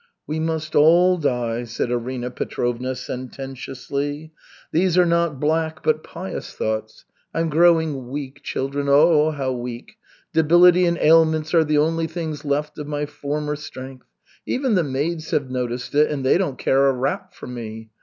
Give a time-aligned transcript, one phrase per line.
[0.25, 4.31] "We must all die," said Arina Petrovna sententiously.
[4.71, 7.05] "These are not black, but pious thoughts.
[7.35, 9.97] I'm growing weak, children, oh, how weak!
[10.33, 14.07] Debility and ailments are the only things left of my former strength.
[14.47, 17.91] Even the maids have noticed it, and they don't care a rap for me.